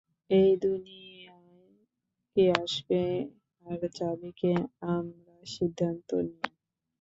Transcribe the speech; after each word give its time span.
এই 0.31 0.51
দুনিয়ায় 0.63 1.75
কে 2.35 2.43
আসবে 2.61 3.01
আর 3.65 3.79
যাবে 3.97 4.29
সে 4.39 4.51
আমরা 4.93 5.35
সিদ্ধান্ত 5.47 6.09
নিই। 6.27 6.49